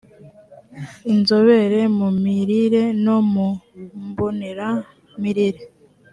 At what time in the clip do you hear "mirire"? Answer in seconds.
2.23-2.83, 5.21-5.63